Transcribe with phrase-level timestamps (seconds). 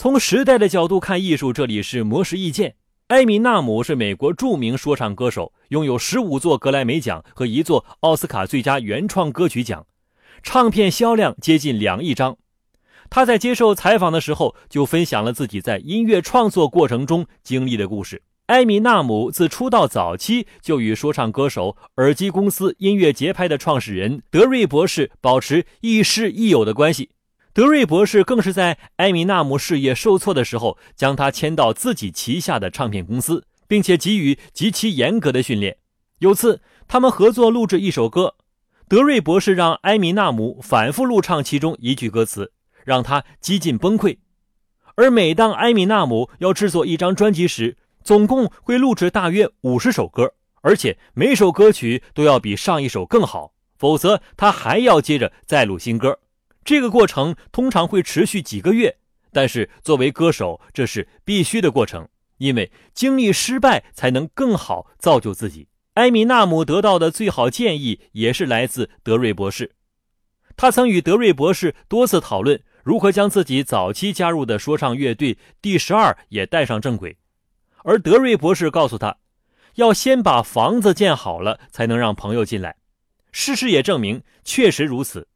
[0.00, 2.74] 从时代的角度看艺术，这里是魔石意见。
[3.08, 9.86] 艾米纳姆是美国著名说唱歌手，拥有十五座格莱美奖和一座奥斯卡最佳原创歌曲奖，
[10.42, 12.38] 唱片销量接近两亿张。
[13.10, 18.22] 他在接受采访的时候就分享了自己在音乐创作过程中经历的故事。
[18.46, 27.10] 艾米纳姆自出道早期就与说唱歌手耳机公司音乐节拍的创始人德瑞博士保持亦师亦友的关系。
[27.52, 35.78] 德瑞博士更是在艾米纳姆事业受挫的时候，将他签到自己旗下的唱片公司，并且给予极其严格的训练。
[36.20, 38.36] 有次，他们合作录制一首歌，
[38.88, 42.52] 德瑞博士让艾米纳姆反复录唱其中一句歌词，
[42.84, 44.18] 让他几近崩溃。
[44.94, 56.20] 而每当艾米纳姆要制作一张专辑时，总共会录制大约五十首歌，而且每首歌曲都要比上一首更好，否则他还要接着再录新歌。
[56.70, 58.96] 这个过程通常会持续几个月，
[59.32, 65.66] 但是作为歌手，这是必须的过程，因为经历失败才能更好造就自己。
[65.94, 69.72] 埃米纳姆得到的最好建议也是来自德瑞博士，
[70.56, 77.18] 他曾与德瑞博士多次讨论如何将自己早期加入的说唱乐队第十二也带上正轨，
[77.82, 79.16] 而德瑞博士告诉他，
[79.74, 82.76] 要先把房子建好了，才能让朋友进来。
[83.32, 85.26] 事实也证明，确实如此。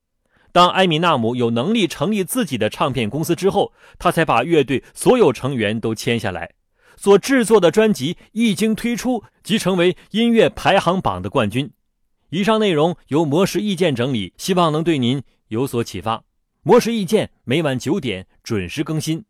[0.55, 6.53] 当埃米纳姆有能力成立自己的唱片公司之后，他才把乐队所有成员都签下来。
[6.97, 11.73] 所制作的专辑一经推出，即成为音乐排行榜的冠军。
[12.31, 16.23] 以上内容由魔石意见整理，希望能对您有所启发。
[16.63, 19.25] 魔石意见每晚九点准时更新。